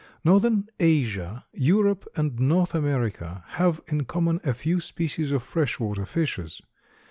Northern 0.23 0.67
Asia, 0.79 1.45
Europe 1.53 2.07
and 2.15 2.39
North 2.39 2.73
America 2.73 3.43
have 3.49 3.81
in 3.85 4.05
common 4.05 4.39
a 4.43 4.51
few 4.55 4.79
species 4.79 5.31
of 5.31 5.43
fresh 5.43 5.79
water 5.79 6.07
fishes. 6.07 6.59